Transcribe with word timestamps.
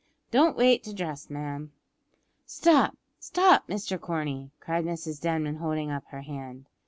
Don't 0.31 0.57
wait 0.57 0.83
to 0.85 0.95
dress, 0.95 1.29
ma'am." 1.29 1.73
"Stop, 2.47 2.97
stop, 3.19 3.67
Mr 3.67 4.01
Corney!" 4.01 4.49
cried 4.59 4.83
Mrs 4.83 5.21
Denman, 5.21 5.57
holding 5.57 5.91
up 5.91 6.05
her 6.07 6.21
hand. 6.21 6.65